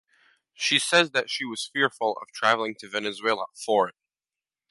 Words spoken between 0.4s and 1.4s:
She says that